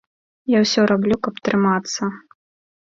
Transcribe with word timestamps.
Я 0.53 0.61
ўсё 0.63 0.81
раблю, 0.93 1.15
каб 1.29 1.35
трымацца. 1.51 2.13